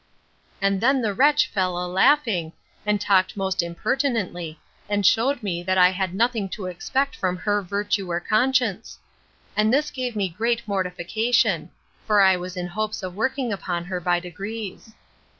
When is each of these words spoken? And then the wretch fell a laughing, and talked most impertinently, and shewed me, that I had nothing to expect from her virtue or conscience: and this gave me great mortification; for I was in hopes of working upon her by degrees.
And 0.63 0.81
then 0.81 1.03
the 1.03 1.13
wretch 1.13 1.45
fell 1.45 1.77
a 1.77 1.85
laughing, 1.85 2.53
and 2.87 2.99
talked 2.99 3.37
most 3.37 3.61
impertinently, 3.61 4.59
and 4.89 5.05
shewed 5.05 5.43
me, 5.43 5.61
that 5.61 5.77
I 5.77 5.91
had 5.91 6.15
nothing 6.15 6.49
to 6.57 6.65
expect 6.65 7.15
from 7.15 7.37
her 7.37 7.61
virtue 7.61 8.09
or 8.09 8.19
conscience: 8.19 8.97
and 9.55 9.71
this 9.71 9.91
gave 9.91 10.15
me 10.15 10.27
great 10.27 10.67
mortification; 10.67 11.69
for 12.07 12.19
I 12.19 12.35
was 12.35 12.57
in 12.57 12.65
hopes 12.65 13.03
of 13.03 13.15
working 13.15 13.53
upon 13.53 13.85
her 13.85 13.99
by 13.99 14.19
degrees. 14.19 14.91